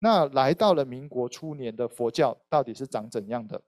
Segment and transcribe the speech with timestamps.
[0.00, 3.60] 那来到了民国初年的佛教到底是长怎样的？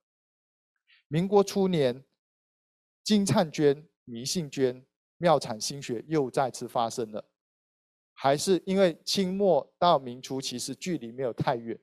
[1.08, 2.04] 民国初年，
[3.02, 7.28] 金灿捐、迷信捐、妙产心学又再次发生了，
[8.14, 11.76] 还是因为清末到明初其实距离没有太远，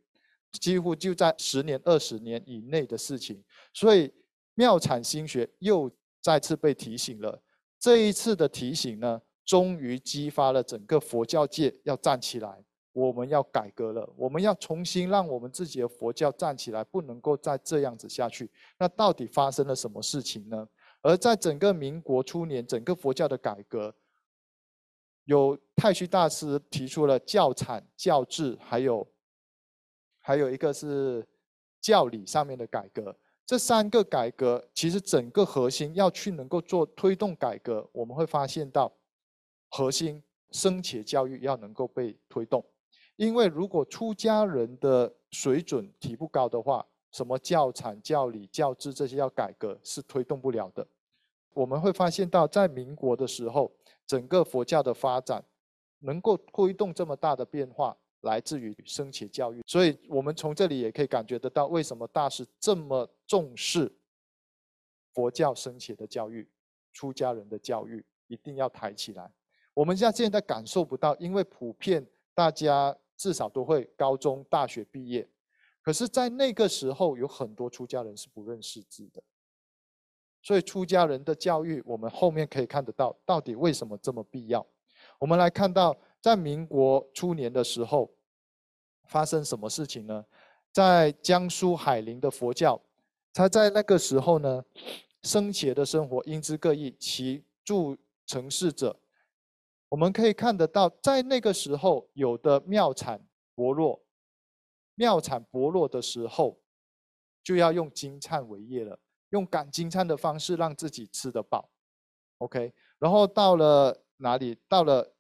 [0.53, 4.13] 几乎就在十年、二十年以内的事情，所以
[4.53, 5.91] 妙产心学又
[6.21, 7.43] 再次被提醒了。
[7.77, 12.63] 这一次的提醒呢，终于激发了整个佛教界要站起来。
[12.97, 18.49] 我们要改革了，我们要重新让我们自己的佛教站起来，不能够再这样子下去。
[18.79, 20.67] 那到底发生了什么事情呢？
[21.03, 23.93] 而在整个民国初年，整个佛教的改革，
[25.25, 29.07] 有太虚大师提出了教产、教制，还有
[30.17, 31.23] 还有一个是
[31.79, 33.15] 教理上面的改革。
[33.45, 38.91] 这三个改革，其实整个核心要去能够做推动改革，我们会发现到
[39.69, 42.65] 核心生且教育要能够被推动。
[43.17, 50.87] 因为如果出家人的水准提不高的话，什么教产、教理、教制这些要改革是推动不了的。
[51.53, 53.71] 我们会发现到，在民国的时候，
[54.05, 55.43] 整个佛教的发展
[55.99, 59.63] 能够推动这么大的变化，来自于生且教育。
[59.65, 63.91] 所以，我们从这里也可以感觉得到，为什么大师这么重视
[65.11, 66.47] 佛教生且的教育、
[66.93, 69.31] 出家人的教育，一定要抬起来。
[69.73, 72.95] 我们现在现在感受不到，因为普遍大家。
[73.17, 75.27] 至少都会高中、大学毕业，
[75.81, 79.21] 可是，在那个时候，有很多出家人是不认识字的。
[80.43, 84.65] 所以，出家人的教育，我们后面可以看得到，到底为什么这么必要？
[85.17, 88.09] 我们来看到，在民国初年的时候，
[89.07, 90.23] 发生什么事情呢？
[90.71, 92.79] 在江苏海宁的佛教，
[93.33, 94.63] 他在那个时候呢，
[95.23, 98.95] 生前的生活因之各异，其住城市者。
[99.89, 104.03] 我们可以看得到，在那个时候，有的庙产薄弱，
[104.95, 106.59] 庙产薄弱的时候，
[107.41, 108.99] 就要用金灿为业了，
[109.29, 111.69] 用赶金灿的方式让自己吃得饱。
[112.39, 114.57] OK，然后到了哪里？
[114.67, 115.15] 到了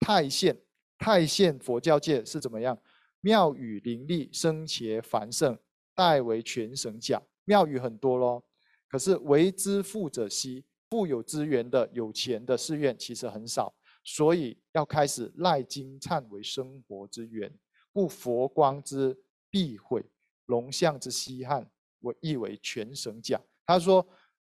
[0.00, 0.60] 泰县，
[0.98, 2.76] 泰县佛教界是怎么样？
[3.20, 5.56] 庙宇林立，生且繁盛，
[5.94, 7.22] 代为全省讲。
[7.44, 8.42] 庙宇很多咯，
[8.88, 13.72] 可是为之富者稀，富有资源的、有钱的寺院其实很少。
[14.02, 17.52] 所以要开始赖金灿为生活之源，
[17.92, 19.16] 故佛光之
[19.50, 20.04] 必毁，
[20.46, 23.40] 龙象之稀罕，我译为全省讲。
[23.66, 24.06] 他说，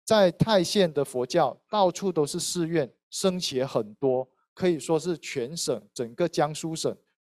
[0.03, 6.95] 在泰县的佛教到处都是寺院，僧且很多，可以说是全省整个江苏省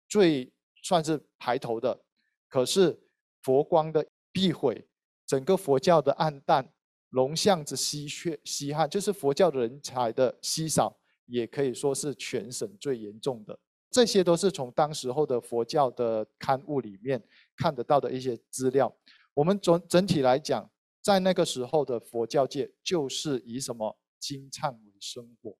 [0.08, 2.02] 最算是排头的。
[2.48, 3.00] 可是
[3.42, 4.86] 佛光的必毁，
[5.24, 6.72] 整个佛教的暗淡，
[7.10, 10.99] 龙象之稀缺稀罕，就是佛教的人才的稀少。
[11.30, 13.58] 也可以说是全省最严重的，
[13.90, 17.22] 这些都是从当时候的佛教的刊物里面
[17.56, 18.92] 看得到的一些资料。
[19.32, 20.68] 我们总整体来讲，
[21.00, 25.56] 在那个时候的佛教界，就是以什么金灿为生活。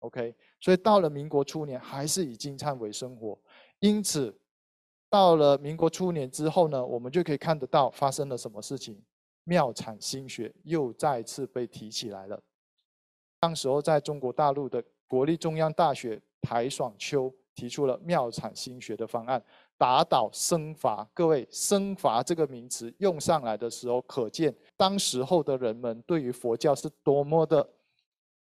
[0.00, 3.40] OK，所以到了民国初年，还是以金灿为生活。
[3.80, 4.38] 因此，
[5.10, 9.02] 到了民国初年之后呢，我们就可以看得到发生了什么事情，
[9.44, 12.40] 庙产心学又再次被提起来了。
[13.40, 19.42] 当时候，在中国大陆的国立中央大学台爽秋提出了庙产心学的方案，
[19.76, 21.08] 打倒僧阀。
[21.14, 27.68] 各位，僧阀这个名词用上来的时候，可见当时候的人们对于佛教是多么的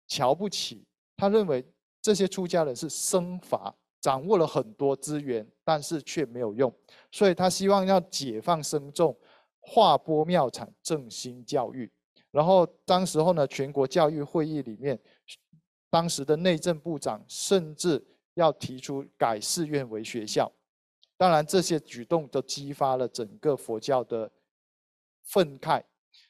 [0.06, 0.84] 瞧不起。
[1.16, 1.64] 他认为
[2.02, 6.72] 这些出家人是僧阀，掌握了很多资源，但是却没有用。
[7.10, 9.16] 所以他希望要解放僧众，
[9.60, 11.90] 划拨庙产，振兴教育。
[12.36, 14.98] 然后当时候呢，全国教育会议里面，
[15.88, 18.04] 当时的内政部长甚至
[18.34, 20.52] 要提出改寺院为学校。
[21.16, 24.30] 当然，这些举动都激发了整个佛教的
[25.22, 25.82] 愤慨。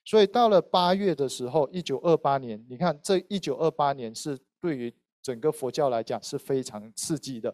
[0.05, 7.53] 所以到了八月的时候，一九二八年，你看这一九二八年是对于整个佛教来讲是非常刺激的。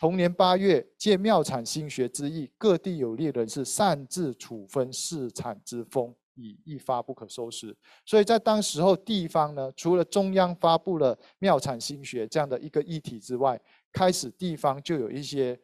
[0.00, 6.12] 同年八月，借庙产兴学之意，各地有利人士擅自处分市产之风。
[6.34, 13.60] 已一发不可收拾，所以在当时候地方呢，除了中央发布了庙产心学这样的一个议题之外，
[13.92, 15.58] 开始地方就有一些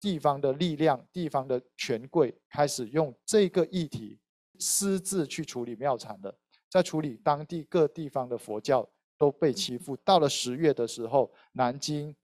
[0.00, 4.18] 地方的力量、地方的权贵开始用这个议题
[4.58, 6.34] 私自去处理庙产的，
[6.68, 8.88] 在处理当地各地方的佛教
[9.18, 9.96] 都被欺负。
[9.98, 12.14] 到了十月的时候，南京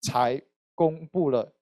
[0.00, 0.40] 才
[0.74, 1.52] 公布了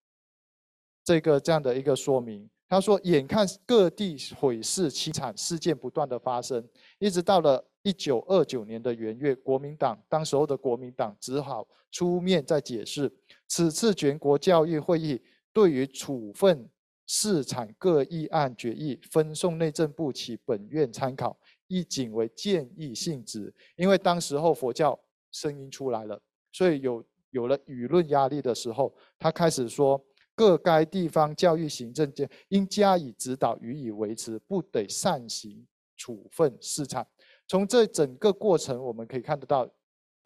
[1.04, 2.48] 这个这样的一个说明。
[2.70, 6.64] 他说：“眼看各地毁寺凄惨事件不断的发生，
[7.00, 13.12] 一直到了一九二九年的元月，国民党当时候的国民党只好出面再解释，
[13.48, 15.20] 此次全国教育会议
[15.52, 16.70] 对于处分
[17.08, 23.52] 市产各议案决议，分送内政部起本院参考，亦仅为建议性质。
[23.74, 24.96] 因为当时候佛教
[25.32, 30.00] 声音出来了，所以有有了舆论压力的时候，他开始说。
[30.40, 35.66] 各该地方教育行政界应加以指导，予以维持，不得擅行
[35.98, 37.06] 处分市场。
[37.46, 39.70] 从这整个过程，我们可以看得到，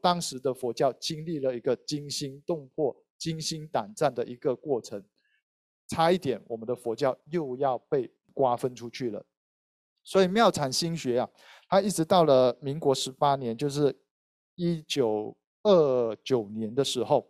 [0.01, 5.05] 当时的佛教经历了一个惊心动魄、惊心胆战的一个过程，
[5.89, 9.27] 差一点我们的佛教又要被瓜分出去了。
[10.05, 11.29] 所以妙禅心学啊，
[11.69, 13.93] 它一直到了民国十八年，就是
[14.55, 17.29] 一九二九年的时候，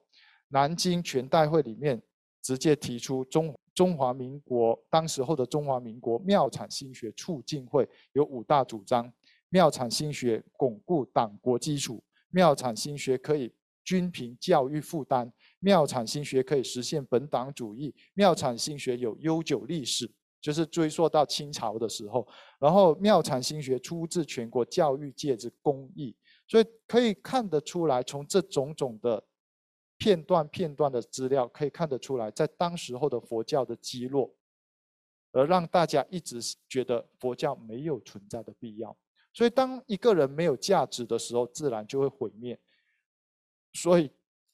[0.48, 2.02] 南京全代会里面。
[2.44, 9.10] 直接提出中中华民国当时候的中华民国妙产新学促进会有五大主张：
[9.48, 13.50] 妙产新学巩固党国基础，妙产新学可以
[13.82, 22.28] 均平教育负担，妙产新学可以实现本党主义，妙产新学有悠久历史，就是追溯到清朝的时候。
[22.58, 26.14] 然后妙产新学出自全国教育界之公益，
[26.46, 29.24] 所以可以看得出来，从这种种的。
[30.04, 34.30] 片段片段的资料可以看得出来，在当时候的佛教的积落，
[35.32, 38.94] 而让大家一直觉得佛教没有存在的必要。
[39.32, 42.60] 所以，当一个人没有价值的时候，自然就会毁灭。
[43.72, 44.10] 所以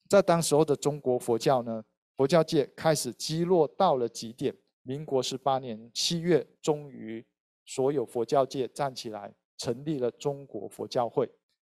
[0.08, 1.84] 在当时候的中国佛教呢，
[2.16, 4.56] 佛教界开始积落到了极点。
[4.82, 7.26] 民国十八年七月，终于
[7.66, 11.28] 所有佛教界站起来，成立了中国佛教会。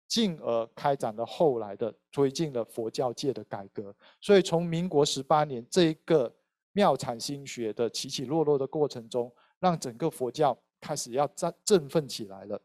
[0.08, 6.34] 进而开展了后来的推进了佛教界的改革，所以从民国十八年这一个
[6.72, 12.60] 妙禅心学的起起落落的过程中，让整个佛教开始要振振奋起来了。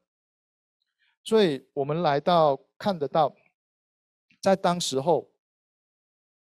[1.22, 3.36] 所以我们来到看得到，
[4.42, 5.30] 在当时候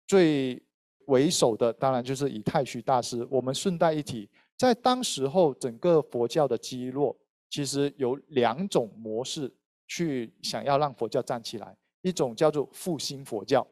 [0.05, 0.61] 最
[1.05, 3.25] 为首的，当然就是以太虚大师。
[3.31, 7.17] 我们顺带一提，在当时候整个佛教的基落，
[7.49, 9.49] 其实有两种模式。
[9.89, 13.68] 去想要让佛教站起来，一种叫做复兴佛教，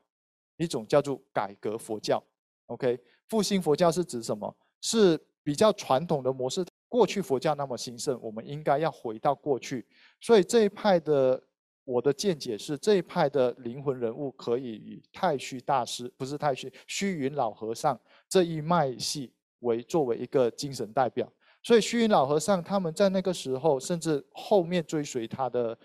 [0.58, 2.22] 一种叫做改革佛教。
[2.66, 3.00] OK，
[3.30, 4.54] 复兴佛教是指什么？
[4.82, 6.66] 是比较传统的模式。
[6.90, 9.86] 过去佛教那么兴盛，我们应该要回到过去。
[10.20, 11.42] 所以这一派的
[11.84, 21.32] 我的见解是，这一派的灵魂人物可以以太虚大师，不是太虚，虚云老和尚这一脉系为作为一个精神代表。
[21.62, 25.78] 所以虚云老和尚他们在那个时候，甚至后面追随他的。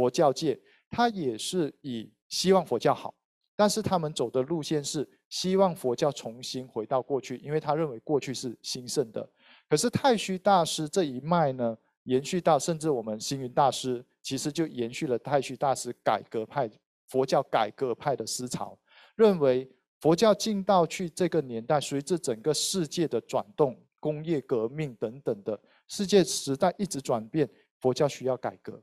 [0.00, 0.58] 佛教界，
[0.88, 3.14] 他也是以希望佛教好，
[3.54, 9.28] 但是他们走的路线是希望佛教重新回到过去，因为他认为过去是兴盛的。
[9.68, 16.70] 可是太虚大师这一脉呢，延续到甚至我们星云大师，其实就延续了太虚大师改革派
[17.06, 18.78] 佛教改革派的思潮，
[19.16, 19.70] 认为
[20.00, 27.46] 佛教进到去这个年代，随着整个世界的转动、工业革命等等的世界时代一直转变，
[27.82, 28.82] 佛教需要改革。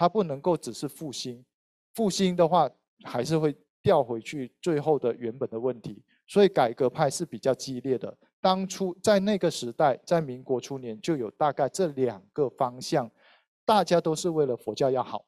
[0.00, 1.44] 它不能够只是复兴，
[1.92, 2.66] 复兴的话
[3.04, 6.02] 还是会掉回去最后的原本的问题。
[6.26, 8.16] 所以改革派是比较激烈的。
[8.40, 13.10] 当初在那个时代，在民国初年就有大概这两个方向，
[13.66, 15.26] 大家都是为了佛教要好，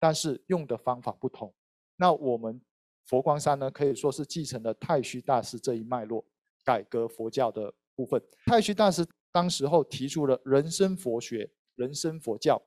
[0.00, 1.52] 但是用的方法不同。
[1.96, 2.58] 那我们
[3.04, 6.24] 佛光山呢，可以说是继承了太虚大师这一脉络，
[6.64, 8.18] 改革佛教的部分。
[8.46, 12.58] 太虚大师当时候提出了人生佛学、人生佛教。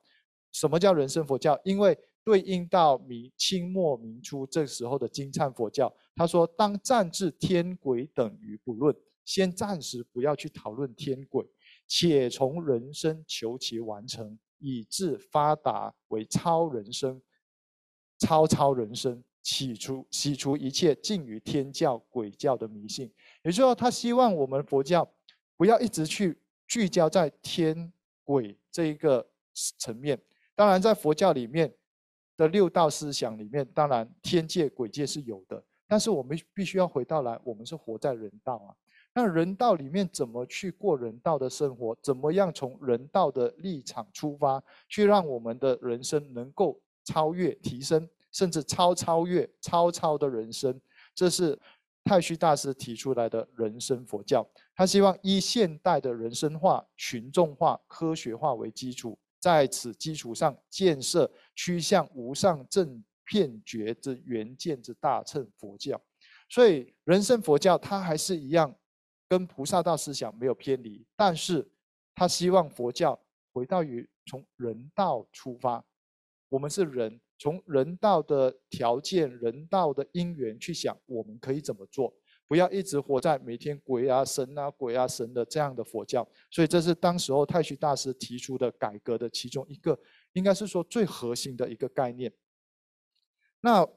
[0.52, 1.58] 什么叫人生佛教？
[1.64, 11.46] 因为对应到明清末明初这时候的金灿佛教，他说：当暂至天鬼等于不论，先暂时不要去讨论天鬼，
[11.86, 17.20] 且从人生求其完成，以致发达为超人生，
[18.18, 23.06] 超超人生，起除洗除一切近于天教鬼教的迷信。
[23.42, 25.10] 也就是说，他希望我们佛教
[25.56, 26.38] 不要一直去
[26.68, 27.90] 聚焦在天
[28.24, 29.26] 鬼这一个
[29.78, 30.20] 层面。
[30.54, 31.72] 当然，在佛教里面
[32.36, 35.62] 的六道思想里面，当然天界、鬼界是有的。
[35.86, 38.74] 但是我们必须要回到来，我们是活在人道啊。
[39.12, 41.96] 那人道里面怎么去过人道的生活？
[42.00, 50.80] 怎么样从人道的立场出发，去让我们的人生能够超越、提升，甚至超超越、超超的人生？
[51.12, 51.58] 这是
[52.04, 54.46] 太虚大师提出来的人生佛教。
[54.76, 59.18] 他希望以现代的人生化、群众化、科学化为基础。
[59.40, 66.00] 在此基础上建设趋向无上正片觉之圆见之大乘佛教，
[66.48, 68.76] 所以人生佛教它还是一样，
[69.28, 71.66] 跟菩萨道思想没有偏离，但是
[72.14, 73.18] 他希望佛教
[73.52, 75.82] 回到于从人道出发，
[76.48, 82.12] 我们是人，从人道的条件、人道的因缘去想，我们可以怎么做？
[82.50, 86.28] 不要一直活在每天鬼啊神啊鬼啊神的这样的佛教。
[86.50, 89.96] 所以这是当时候太虚大师提出的改革的其中一个，
[90.32, 92.32] 应该是说最核心的一个概念。
[93.60, 93.88] 那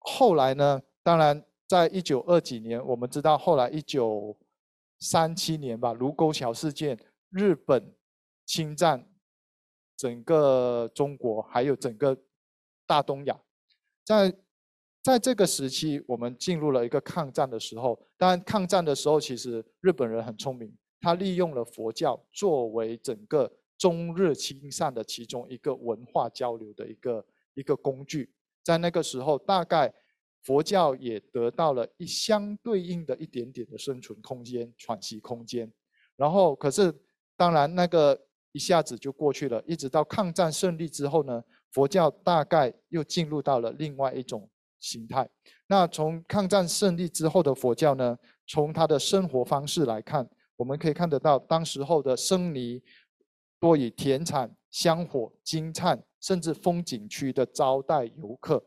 [0.00, 0.82] 后来呢？
[1.04, 4.36] 当然，在一九二几年，我们知道后来一九
[4.98, 6.98] 三七年吧，卢沟桥事件，
[7.30, 7.94] 日本
[8.44, 9.08] 侵占
[9.96, 12.20] 整个中国，还有整个
[12.84, 13.40] 大东亚，
[14.04, 14.34] 在
[15.02, 17.98] 在这个时期，我们进入了一个抗战的时候。
[18.16, 28.32] 当然，抗战的时候，其实日本人很聪明，他利用了佛教作为整个中日亲善的其中一个文化交流的一个一个工具。
[28.62, 29.92] 在那个时候，大概。
[30.44, 35.72] 佛教也得到了一相对应的一点点的生存空间、喘息空间，
[36.16, 36.92] 然后可是
[37.36, 41.40] 当然那个一下子就过去了，一直到抗战胜利之后呢，
[41.70, 44.50] 佛教大概又进入到了另外一种
[44.82, 45.26] 形态。
[45.68, 52.82] 那从抗战胜利之后的佛教呢，从他的生活方式来看，我们可以看得到，当时候的僧尼
[53.60, 58.62] 多以田产、香火、金灿，甚至风景区的招待游客。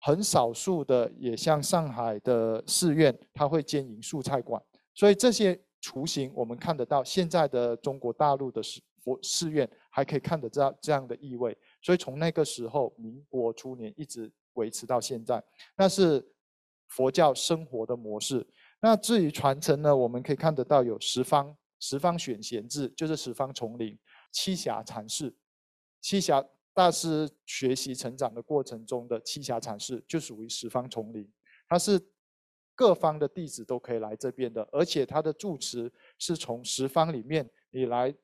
[0.00, 4.62] 很少数的，也像上海的寺院，它会经营素菜馆，
[4.94, 7.02] 所以这些雏形我们看得到。
[7.02, 15.42] 现在的中国大陆的寺佛寺院还可以看得到这样的意味，所以从那个时候，民国初年一直维持到现在，
[15.76, 16.22] 那是
[16.88, 18.46] 佛教生活的模式。
[18.80, 23.98] 那至于传承呢，我们可以看得到有十方十方选贤制，就是十方丛林
[24.34, 25.34] 栖霞禅寺，
[26.02, 26.44] 栖霞。
[26.74, 31.28] 大师学习成长的过程中的栖霞禅寺就属于十方丛林，
[31.68, 32.00] 它是
[32.72, 38.14] 各方的弟子都可以来这边的，而且他的住持是从十方里面你来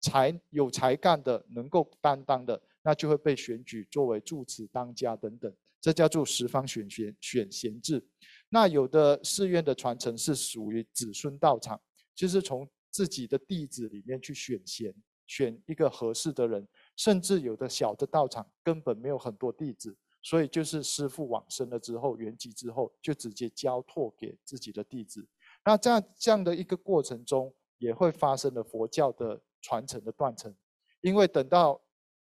[0.00, 8.04] 才有才干的，能够担当的，那就会被选举作为住持当家等等，这叫做十方选贤选贤制。
[8.48, 11.80] 那有的寺院的传承是属于子孙道场，
[12.14, 14.94] 就是从自己的弟子里面去选贤，
[15.26, 16.66] 选一个合适的人。
[16.96, 25.26] 甚至有的小的道场根本没有很多弟子，所以就是师父往生了之后，圆寂之后，就直接交托给自己的弟子。
[25.64, 30.54] 那这样这样的一个过程中，也会发生了佛教的传承的断层，
[31.00, 31.80] 因为等到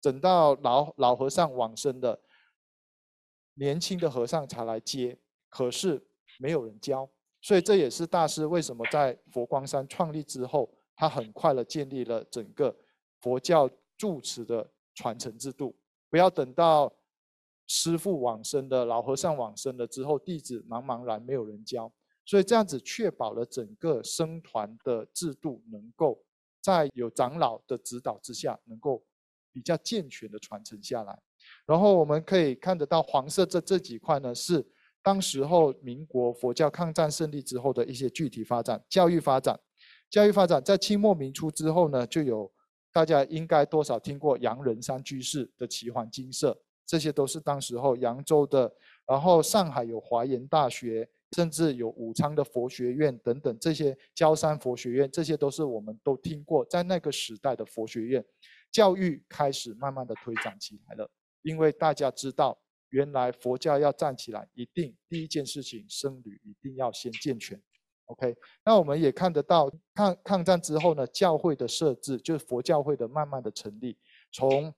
[0.05, 2.21] 等到老老和尚往生的，
[3.55, 5.17] 年轻的和尚才来接，
[5.49, 6.05] 可是
[6.37, 7.09] 没有人教，
[7.41, 12.75] 所以这也是大师为什么在佛光山创立之后，他很快的建立了整个
[13.19, 13.67] 佛教。
[13.97, 15.73] 住持的传承制度，
[16.09, 16.93] 不要等到
[17.65, 21.89] 师父往生的老和尚往生了之后，弟子茫茫然没有人教，
[22.25, 26.21] 所以这样子确保了整个僧团的制度能够
[26.61, 29.01] 在有长老的指导之下，能够
[29.55, 31.17] 比较健全的传承下来。
[31.65, 34.67] 然后我们可以看得到黄色这这几块呢，是
[35.01, 39.57] 当时候民国佛教抗战胜利之后的一些具体发展，教育发展，
[40.09, 42.51] 教育发展在清末民初之后呢，就有。
[42.95, 48.73] 大家应该多少听过杨仁山居士的奇幻金色，这些都是当时候扬州的，
[49.05, 58.23] 然后上海有华严大学，甚至有武昌的佛学院等等，这些焦山佛学院，这些都是我们都听过，在那个时代的佛学院，
[58.71, 61.09] 教育开始慢慢的推展起来了，
[61.41, 62.57] 因为大家知道，
[62.89, 67.61] 原来佛教要站起来，一定第一件事情，僧侣一定要先健全。
[68.05, 73.97] OK，那我们也看得到，抗抗战之后呢，教会的设置就是佛教会的慢慢的成立。
[74.31, 74.73] 从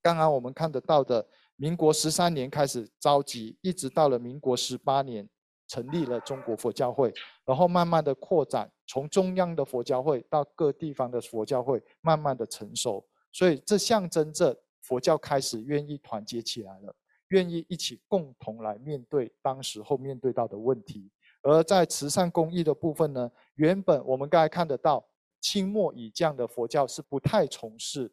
[0.00, 5.28] 刚刚我们看得到的，民国十三年开始召集，一直到了民国十八年
[5.66, 7.12] 成立了中国佛教会，
[7.44, 13.04] 然后慢慢的扩展，从中央的佛教会到各地方的佛教会，慢慢的成熟。
[13.32, 16.94] 所以这象征着佛教开始愿意团结起来了，
[17.28, 21.10] 愿意一起共同来面对当时候面对到的问题。
[21.42, 25.06] 而在慈善公益的部分呢，原本我们刚才看得到，
[25.40, 28.12] 清末以降的佛教是不太从事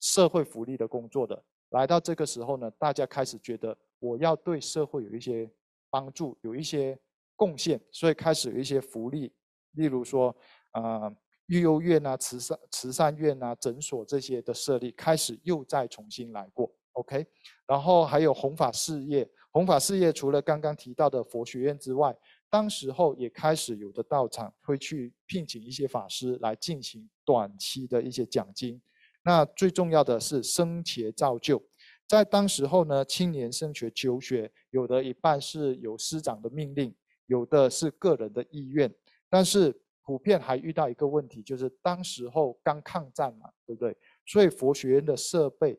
[0.00, 1.42] 社会福利的工作的。
[1.70, 5.50] 来到这个时候呢，大家开始觉得我要对社会有一些
[5.96, 6.98] 帮助，有一些
[7.34, 9.32] 贡献，所以开始有一些福利，
[9.76, 10.36] 例如说，
[10.72, 11.10] 呃，
[11.46, 16.70] 育幼院啊、慈善慈善院啊、诊所这些的设立，开始又再重新来过。
[16.92, 17.26] OK，
[17.66, 22.14] 然后还有弘法事业，弘法事业除了刚刚提到的佛学院之外，
[22.50, 28.78] 当时候也开始有的道场会去聘请一些法师来进行短期的一些讲经。
[29.22, 31.62] 那最重要的是生前造就，
[32.08, 36.94] 在当时候呢，青年升学求学，有的一半是有师长的命令，
[37.26, 38.92] 有的是个人的意愿。
[39.28, 43.96] 但是普遍还遇到一个问题，就是当时候刚抗战嘛，对不对？
[44.24, 45.76] 所以佛学院的设备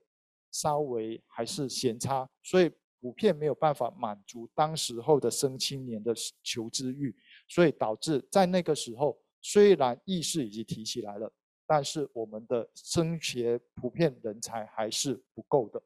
[0.51, 2.69] 稍微还是嫌差，所以
[2.99, 7.15] 普遍没有办法满足当时候的生青年的求知欲，
[7.47, 11.31] 所以导致在那个时候，虽然意识已经提起来了，
[11.65, 15.81] 但是我们的升学普遍人才还是不够的。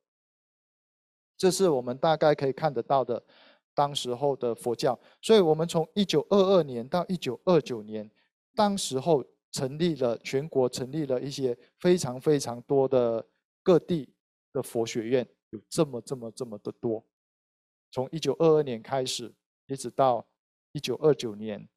[1.41, 3.19] 这是我们大概可以看得到的，
[3.74, 5.00] 当时候的佛教。
[5.24, 8.07] 所以我们从一九二二年到一九二九年，
[8.53, 13.25] 当时候成立了全国成立了一些非常非常多的
[13.63, 14.13] 各地
[14.53, 17.03] 的佛学院，有这么这么这么的多。
[17.91, 19.33] 从一九二二年开始，
[19.65, 20.24] 一直到
[20.74, 21.67] 一九二九年，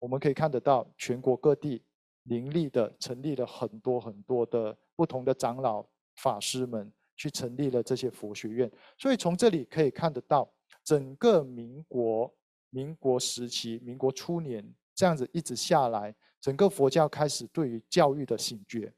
[0.00, 1.80] 我们可以看得到全国各地
[2.24, 6.92] 林立的成立了很多很多的不同的长老法师们。
[7.16, 10.52] 去成立了这些佛学院，所以从这里可以看得到，
[10.82, 12.32] 整个民国、
[12.70, 18.92] 民国时期、民国初年这样子一直下来，整个佛教开始对于教育的醒觉，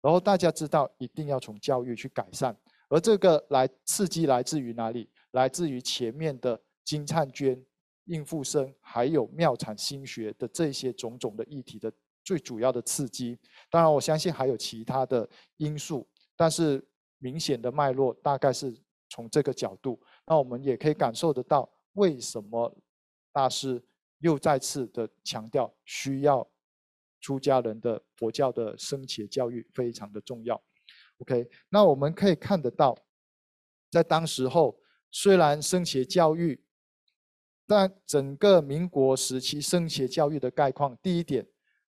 [0.00, 2.56] 然后大家知道一定要从教育去改善，
[2.88, 5.08] 而这个来刺激来自于哪里？
[5.30, 7.64] 来自于前面的金灿娟、
[8.06, 11.92] 应付生，还有妙产心学的这些种种的议题的
[12.24, 13.38] 最主要的刺激。
[13.70, 16.04] 当然，我相信还有其他的因素，
[16.36, 16.84] 但是。
[17.20, 18.76] 明显的脉络大概是
[19.08, 22.76] 从这个角度，那我们也可以感受得到，为什么
[23.32, 23.80] 大师
[24.18, 26.50] 又再次的强调需要
[27.20, 30.60] 出家人的佛教的升学教育非常的重要。
[31.18, 32.96] OK，那我们可以看得到，
[33.90, 36.64] 在当时候虽然升学教育，
[37.66, 41.46] 但整个民国时期升学教育的概况，第一点，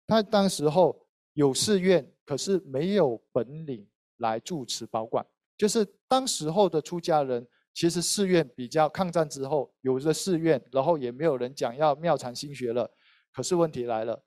[0.06, 3.88] 他当时候有寺院，可是没有本领。
[4.18, 5.26] 来住持保管，
[5.58, 12.90] 就是当时候的出家人，其实寺院比较抗战之后有了寺院，然后也没有人讲要妙禅心学了。
[13.32, 14.24] 可是问题来了，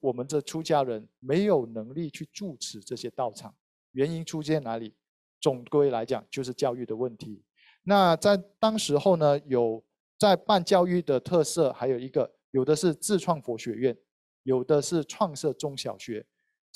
[0.00, 3.54] 我们这出家人没有能力去住持这些道场，
[3.92, 4.94] 原因出现哪里？
[5.40, 7.42] 总归来讲就是教育的问题。
[7.82, 9.84] 那在当时候呢，有
[10.18, 13.96] 在办教育的特色，还有一个有的是自创佛学院，
[14.44, 16.26] 有的是创设中小学。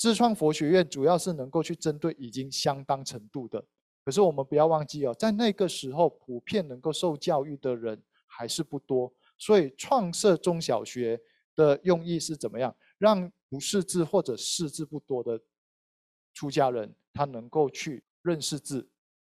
[0.01, 3.63] 自创佛学院主要是能够去针对已经相当程度的，
[4.03, 11.21] 可是我们不要忘记哦，在那个时候普遍能够受教育的人还是不多，所以创设中小学
[11.55, 12.75] 的用意是怎么样？
[12.97, 15.39] 让不识字或者识字不多的
[16.33, 18.89] 出家人他能够去认识字，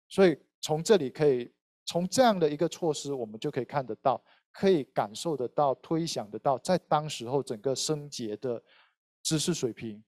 [0.09, 1.49] 所以从这里可以
[1.85, 8.61] 从这样的一个措施，我们就可以看得到，可以感受得到、推想得到，在当时候整个升节的
[9.23, 10.03] 知识水平。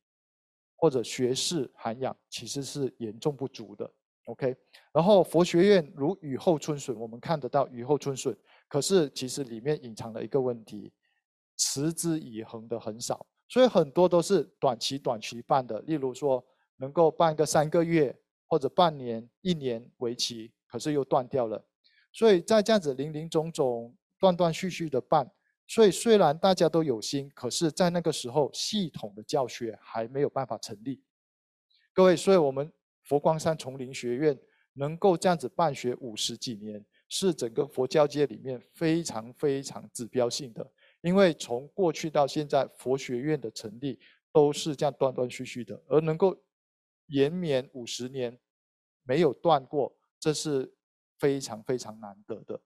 [0.79, 3.91] 或者学士涵养其实是严重不足的
[4.27, 4.55] ，OK。
[4.93, 8.33] 然后佛学院如雨后春笋，我们看得到雨后春笋，
[8.69, 10.89] 可是其实里面隐藏了一个问题，
[11.57, 16.41] 持之以恒的很少，所以很多都是短期短期办的，例如说
[16.77, 21.61] 能够办个三个月或者半年、一年为期，可是又断掉了。
[22.13, 25.29] 所以在这样子零零总总、断断续续的办。
[25.69, 30.99] 所以虽然大家都有心，可是，在那个时候，系统的教学还没有办法成立。
[31.93, 34.35] 各位，所以我们佛光山丛林学院
[34.73, 40.67] 能够这样子办学五十几年，是整个佛教界里面非常非常指标性的。
[41.01, 43.99] 因为从过去到现在，佛学院的成立
[44.33, 46.35] 都是这样断断续续的，而能够
[47.05, 48.35] 延绵五十年
[49.03, 50.73] 没有断过，这是
[51.19, 52.59] 非常非常难得的。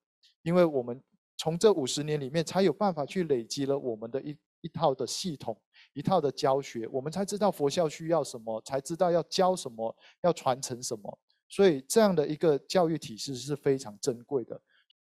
[0.43, 1.03] 因为我们。
[1.35, 5.59] 从这五十年里面，才有办法去累积了我们的一一套的系统，
[5.93, 11.19] 一套的教学，我们才知道佛教需要什么，才知道要教什么，要传承什么。
[11.49, 14.61] 所以这样的一个教育体系是非常珍贵的。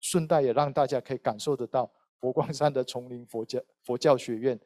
[0.02, 4.60] 顺带也让大家可以感受得到佛光山的丛林佛教佛教学院。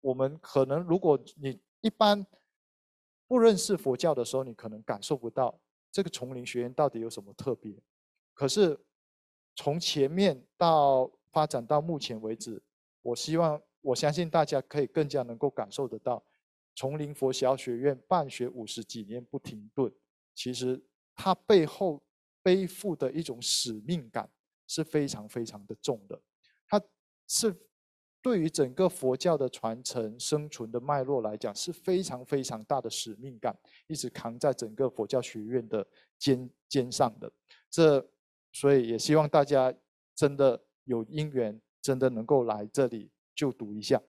[0.00, 2.26] 我们可能如果你一般
[3.28, 5.60] 不认识佛教的时候，你可能感受不到
[5.92, 7.80] 这个丛林学院到底有什么特别。
[8.34, 8.76] 可是。
[9.56, 12.62] 从前面到发展到目前为止，
[13.00, 16.22] 我希望我相信大家可以更加能够感受得到，
[16.74, 19.90] 丛林佛小学院办学五十几年不停顿，
[20.34, 20.80] 其实
[21.14, 22.02] 它背后
[22.42, 24.28] 背负的一种使命感
[24.66, 26.20] 是非常非常的重的，
[26.68, 26.78] 它
[27.26, 27.56] 是
[28.20, 35.86] 对于整个佛教的传承生存的脉络来讲是非常非常大的使命感，一直扛在整个佛教学院的
[36.18, 37.32] 肩肩上的
[37.70, 38.06] 这。
[38.58, 39.74] 所以也希望大家
[40.14, 44.00] 真的有因缘，真的能够来这里就读一下。